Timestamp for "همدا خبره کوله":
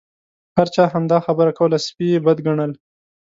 0.93-1.77